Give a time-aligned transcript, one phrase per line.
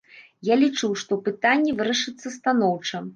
[0.47, 3.03] Я лічу, што пытанне вырашыцца станоўча.